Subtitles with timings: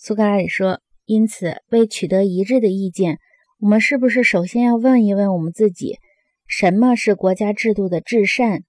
[0.00, 3.18] 苏格拉底说：“因此，为取得一致的意见，
[3.58, 5.98] 我们是不是首先要问一问我们自己，
[6.46, 8.62] 什么是国家制度的至善？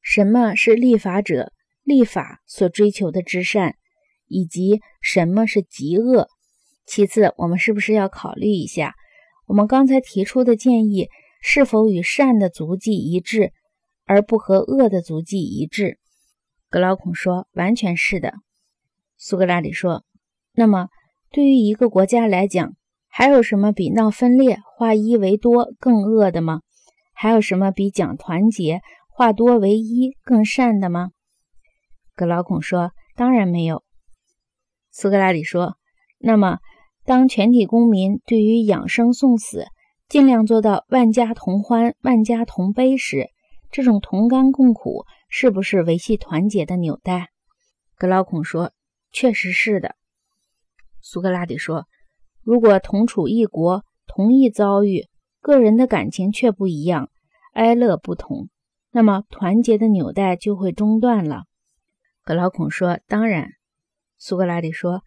[0.00, 1.52] 什么是立法者
[1.82, 3.74] 立法所追求的至善？
[4.28, 6.28] 以及什么是极恶？
[6.86, 8.94] 其次，我们是不是要考虑一下，
[9.48, 11.08] 我们刚才提出的建议
[11.42, 13.52] 是否与善的足迹一致，
[14.04, 15.98] 而不和恶的足迹一致？”
[16.70, 18.34] 格劳孔说：“完全是的。”
[19.18, 20.04] 苏格拉底说。
[20.58, 20.88] 那么，
[21.30, 22.74] 对于一个国家来讲，
[23.06, 26.62] 还有什么比闹分裂、化一为多更恶的吗？
[27.14, 31.10] 还有什么比讲团结、化多为一更善的吗？
[32.16, 33.84] 格劳孔说：“当然没有。”
[34.90, 35.76] 苏格拉底说
[36.18, 36.58] ：“那么，
[37.04, 39.64] 当全体公民对于养生送死，
[40.08, 43.28] 尽量做到万家同欢、万家同悲时，
[43.70, 47.28] 这种同甘共苦，是不是维系团结的纽带？”
[47.96, 48.72] 格劳孔说
[49.12, 49.94] ：“确实是的。”
[51.10, 51.86] 苏格拉底说
[52.44, 55.06] ：“如果同处一国，同一遭遇，
[55.40, 57.08] 个人的感情却不一样，
[57.54, 58.50] 哀乐不同，
[58.90, 61.44] 那么团结的纽带就会中断了。”
[62.24, 63.52] 格劳孔说：“当然。”
[64.18, 65.02] 苏格拉底说：“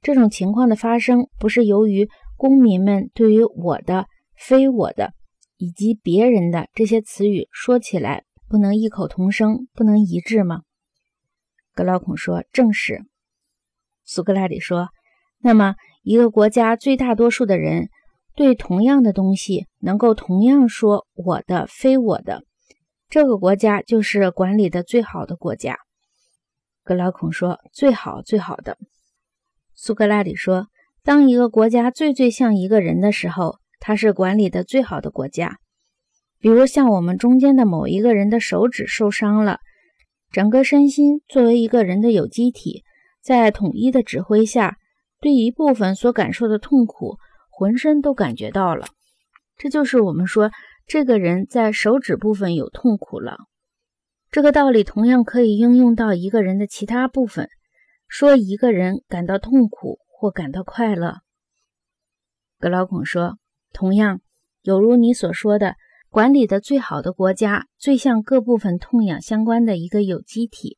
[0.00, 2.08] 这种情况的发生，不是由于
[2.38, 5.12] 公民们对于‘我的’‘非我的’
[5.58, 10.62] 以及‘别人的’这些词语说起来不能异口同声，不能一致吗？”
[11.74, 13.04] 格劳孔说：“正是。”
[14.04, 14.88] 苏格拉底说。
[15.46, 17.90] 那么，一个国家最大多数的人
[18.34, 22.44] 对同样的东西能够同样说“我的”“非我的”，
[23.10, 25.76] 这个国家就是管理的最好的国家。
[26.82, 28.78] 格劳孔说：“最好最好的。”
[29.76, 30.68] 苏格拉底说
[31.04, 35.58] ：“当一个国家最最像一个人的时候，它是管理的最好的国家。
[36.38, 39.58] 比如像我们中间的某一个人的手指受伤了，
[40.32, 42.82] 整个身心作为一个人的有机体，
[43.22, 44.78] 在统一的指挥下。”
[45.24, 47.16] 对一部分所感受的痛苦，
[47.48, 48.88] 浑身都感觉到了。
[49.56, 50.50] 这就是我们说
[50.86, 53.38] 这个人在手指部分有痛苦了。
[54.30, 57.48] 这个道理同样可以应用到一个人的其他部分，
[58.06, 61.20] 说一个人感到痛苦或感到快乐。
[62.58, 63.38] 格劳孔说，
[63.72, 64.20] 同样
[64.60, 65.76] 有如你所说的，
[66.10, 70.76] 管理的最好的国家，最像各部分痛痒相关的一个有机体。